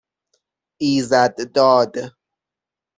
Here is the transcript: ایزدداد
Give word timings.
ایزدداد 0.83 1.95